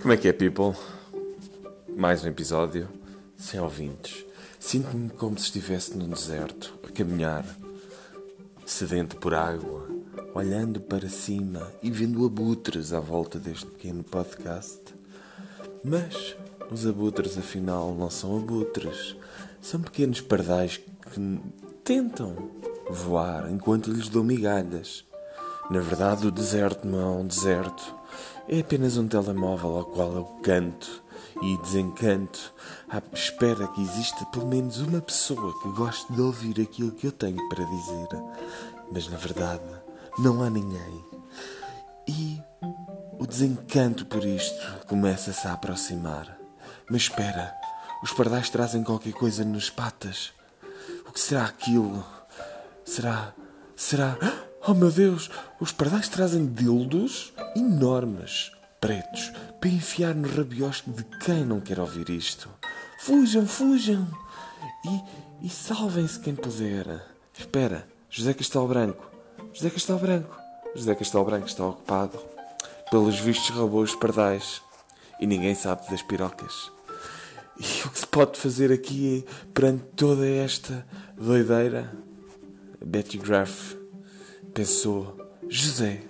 Como 0.00 0.14
é 0.14 0.16
que 0.16 0.28
é, 0.28 0.32
people? 0.32 0.74
Mais 1.94 2.24
um 2.24 2.28
episódio, 2.28 2.88
sem 3.36 3.60
ouvintes. 3.60 4.24
Sinto-me 4.58 5.10
como 5.10 5.38
se 5.38 5.44
estivesse 5.44 5.94
num 5.94 6.08
deserto, 6.08 6.72
a 6.88 6.90
caminhar, 6.90 7.44
sedento 8.64 9.18
por 9.18 9.34
água, 9.34 9.86
olhando 10.34 10.80
para 10.80 11.06
cima 11.10 11.70
e 11.82 11.90
vendo 11.90 12.24
abutres 12.24 12.94
à 12.94 12.98
volta 12.98 13.38
deste 13.38 13.66
pequeno 13.66 14.02
podcast. 14.02 14.80
Mas 15.84 16.34
os 16.70 16.86
abutres, 16.86 17.36
afinal, 17.36 17.94
não 17.94 18.08
são 18.08 18.38
abutres. 18.38 19.14
São 19.60 19.82
pequenos 19.82 20.22
pardais 20.22 20.78
que 20.78 21.40
tentam 21.84 22.36
voar 22.88 23.50
enquanto 23.52 23.92
lhes 23.92 24.08
dou 24.08 24.24
migalhas. 24.24 25.04
Na 25.70 25.80
verdade, 25.80 26.26
o 26.26 26.32
deserto 26.32 26.86
não 26.86 27.00
é 27.00 27.20
um 27.20 27.26
deserto. 27.26 27.94
É 28.52 28.58
apenas 28.58 28.96
um 28.96 29.06
telemóvel 29.06 29.76
ao 29.76 29.84
qual 29.84 30.12
eu 30.12 30.24
canto 30.42 31.04
e 31.40 31.56
desencanto 31.58 32.52
à 32.88 33.00
espera 33.14 33.68
que 33.68 33.80
exista 33.80 34.26
pelo 34.26 34.48
menos 34.48 34.78
uma 34.78 35.00
pessoa 35.00 35.56
que 35.62 35.68
goste 35.68 36.12
de 36.12 36.20
ouvir 36.20 36.60
aquilo 36.60 36.90
que 36.90 37.06
eu 37.06 37.12
tenho 37.12 37.48
para 37.48 37.64
dizer. 37.64 38.08
Mas 38.90 39.08
na 39.08 39.16
verdade, 39.16 39.62
não 40.18 40.42
há 40.42 40.50
ninguém. 40.50 41.04
E 42.08 42.42
o 43.20 43.24
desencanto 43.24 44.04
por 44.06 44.24
isto 44.24 44.84
começa-se 44.88 45.46
a 45.46 45.52
aproximar. 45.52 46.36
Mas 46.90 47.02
espera, 47.02 47.54
os 48.02 48.12
pardais 48.12 48.50
trazem 48.50 48.82
qualquer 48.82 49.12
coisa 49.12 49.44
nas 49.44 49.70
patas. 49.70 50.32
O 51.06 51.12
que 51.12 51.20
será 51.20 51.44
aquilo? 51.44 52.04
Será. 52.84 53.32
Será. 53.76 54.18
Oh 54.66 54.74
meu 54.74 54.90
Deus! 54.90 55.30
Os 55.58 55.72
pardais 55.72 56.06
trazem 56.06 56.46
dildos 56.46 57.32
enormes, 57.56 58.52
pretos, 58.78 59.32
para 59.58 59.70
enfiar 59.70 60.14
no 60.14 60.28
rabiosco 60.28 60.90
de 60.90 61.02
quem 61.24 61.46
não 61.46 61.60
quer 61.60 61.80
ouvir 61.80 62.10
isto. 62.10 62.46
Fujam, 63.00 63.46
fujam! 63.46 64.06
E, 64.84 65.46
e 65.46 65.48
salvem-se 65.48 66.20
quem 66.20 66.34
puder. 66.34 67.02
Espera, 67.38 67.88
José 68.10 68.34
Castelo 68.34 68.68
Branco. 68.68 69.10
José 69.54 69.70
Castelo 69.70 69.98
Branco. 69.98 70.36
José 70.74 70.94
Castelo 70.94 71.24
Branco 71.24 71.46
está 71.46 71.64
ocupado. 71.64 72.18
Pelos 72.90 73.18
vistos 73.18 73.48
roubou 73.56 73.82
os 73.82 73.94
pardais. 73.94 74.60
E 75.18 75.26
ninguém 75.26 75.54
sabe 75.54 75.90
das 75.90 76.02
pirocas. 76.02 76.70
E 77.58 77.86
o 77.86 77.90
que 77.90 77.98
se 77.98 78.06
pode 78.06 78.38
fazer 78.38 78.70
aqui 78.70 79.24
perante 79.54 79.84
toda 79.96 80.26
esta 80.26 80.86
doideira? 81.16 81.90
Betty 82.84 83.16
Graff 83.16 83.79
pensou: 84.54 85.16
José, 85.48 86.02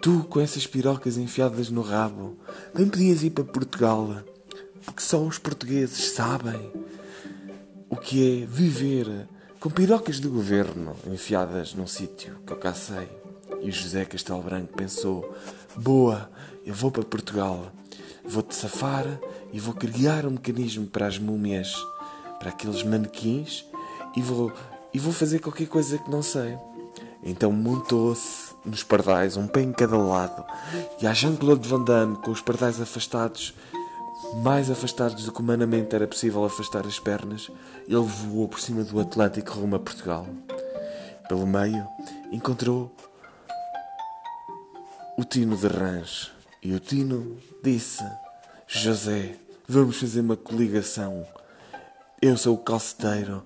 tu 0.00 0.24
com 0.28 0.40
essas 0.40 0.66
pirocas 0.66 1.16
enfiadas 1.16 1.70
no 1.70 1.82
rabo, 1.82 2.36
nem 2.74 2.88
podias 2.88 3.22
ir 3.22 3.30
para 3.30 3.44
Portugal, 3.44 4.22
porque 4.84 5.02
só 5.02 5.22
os 5.22 5.38
portugueses 5.38 6.12
sabem 6.12 6.72
o 7.88 7.96
que 7.96 8.42
é 8.42 8.46
viver 8.46 9.28
com 9.60 9.70
pirocas 9.70 10.18
de 10.18 10.28
governo 10.28 10.96
enfiadas 11.06 11.74
num 11.74 11.86
sítio 11.86 12.36
que 12.46 12.52
eu 12.52 12.56
cá 12.56 12.74
sei. 12.74 13.08
E 13.60 13.70
José 13.70 14.04
Castelo 14.04 14.42
Branco 14.42 14.72
pensou: 14.72 15.36
Boa, 15.76 16.30
eu 16.66 16.74
vou 16.74 16.90
para 16.90 17.04
Portugal, 17.04 17.70
vou-te 18.24 18.54
safar 18.54 19.06
e 19.52 19.60
vou 19.60 19.74
criar 19.74 20.26
um 20.26 20.30
mecanismo 20.30 20.86
para 20.86 21.06
as 21.06 21.18
múmias, 21.18 21.74
para 22.38 22.48
aqueles 22.48 22.82
manequins, 22.82 23.64
e 24.16 24.22
vou, 24.22 24.52
e 24.92 24.98
vou 24.98 25.12
fazer 25.12 25.38
qualquer 25.38 25.68
coisa 25.68 25.98
que 25.98 26.10
não 26.10 26.22
sei. 26.22 26.58
Então 27.22 27.52
montou-se 27.52 28.52
nos 28.64 28.82
pardais, 28.82 29.36
um 29.36 29.46
pé 29.46 29.62
em 29.62 29.72
cada 29.72 29.96
lado, 29.96 30.44
e 31.00 31.06
a 31.06 31.12
Jean-Claude 31.12 31.68
Van 31.68 31.82
Damme, 31.82 32.16
com 32.16 32.30
os 32.30 32.40
pardais 32.40 32.80
afastados, 32.80 33.54
mais 34.42 34.70
afastados 34.70 35.24
do 35.24 35.32
que 35.32 35.40
humanamente 35.40 35.94
era 35.94 36.06
possível 36.06 36.44
afastar 36.44 36.86
as 36.86 36.98
pernas, 36.98 37.50
ele 37.86 37.96
voou 37.96 38.48
por 38.48 38.60
cima 38.60 38.82
do 38.82 39.00
Atlântico 39.00 39.52
rumo 39.52 39.76
a 39.76 39.80
Portugal. 39.80 40.26
Pelo 41.28 41.46
meio, 41.46 41.86
encontrou 42.30 42.94
o 45.16 45.24
Tino 45.24 45.56
de 45.56 45.66
Rãs. 45.66 46.32
E 46.62 46.72
o 46.72 46.80
Tino 46.80 47.36
disse: 47.62 48.04
José, 48.66 49.36
vamos 49.68 49.98
fazer 49.98 50.20
uma 50.20 50.36
coligação. 50.36 51.26
Eu 52.20 52.36
sou 52.36 52.54
o 52.54 52.58
calceteiro 52.58 53.44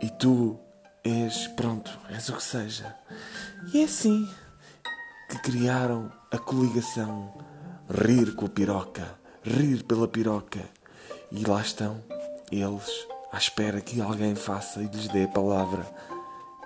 e 0.00 0.08
tu 0.10 0.58
és, 1.04 1.46
pronto, 1.48 1.90
és 2.10 2.28
o 2.28 2.34
que 2.34 2.42
seja. 2.42 2.94
E 3.72 3.80
é 3.80 3.84
assim 3.84 4.28
que 5.28 5.38
criaram 5.38 6.10
a 6.30 6.38
coligação 6.38 7.32
Rir 7.90 8.34
com 8.34 8.44
a 8.44 8.48
piroca, 8.50 9.18
rir 9.42 9.82
pela 9.82 10.06
piroca. 10.06 10.60
E 11.32 11.42
lá 11.42 11.62
estão 11.62 12.02
eles 12.52 13.06
à 13.32 13.38
espera 13.38 13.80
que 13.80 13.98
alguém 13.98 14.34
faça 14.34 14.82
e 14.82 14.86
lhes 14.88 15.08
dê 15.08 15.24
a 15.24 15.28
palavra. 15.28 15.86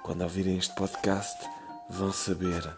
Quando 0.03 0.22
ouvirem 0.22 0.59
este 0.59 0.75
podcast, 0.75 1.49
vão 1.88 2.12
saber 2.12 2.69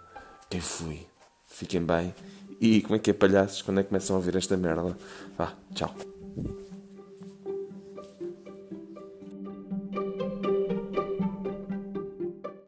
quem 0.50 0.60
fui. 0.60 1.06
Fiquem 1.46 1.82
bem. 1.82 2.14
E 2.60 2.82
como 2.82 2.96
é 2.96 2.98
que 2.98 3.10
é, 3.10 3.14
palhaços? 3.14 3.62
Quando 3.62 3.80
é 3.80 3.82
que 3.82 3.88
começam 3.88 4.14
a 4.14 4.18
ouvir 4.18 4.36
esta 4.36 4.58
merda? 4.58 4.94
Vá, 5.38 5.54
tchau. 5.74 5.94